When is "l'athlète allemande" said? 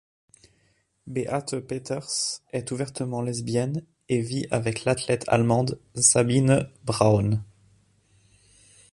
4.83-5.79